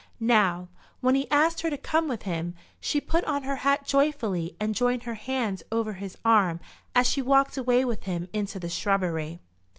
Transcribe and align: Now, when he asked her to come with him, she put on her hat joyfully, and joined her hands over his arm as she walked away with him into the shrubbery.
Now, 0.33 0.67
when 0.99 1.13
he 1.13 1.29
asked 1.29 1.61
her 1.61 1.69
to 1.69 1.77
come 1.77 2.07
with 2.07 2.23
him, 2.23 2.55
she 2.79 2.99
put 2.99 3.23
on 3.25 3.43
her 3.43 3.57
hat 3.57 3.85
joyfully, 3.85 4.55
and 4.59 4.73
joined 4.73 5.03
her 5.03 5.13
hands 5.13 5.61
over 5.71 5.93
his 5.93 6.17
arm 6.25 6.59
as 6.95 7.05
she 7.07 7.21
walked 7.21 7.55
away 7.55 7.85
with 7.85 8.05
him 8.05 8.27
into 8.33 8.59
the 8.59 8.67
shrubbery. 8.67 9.41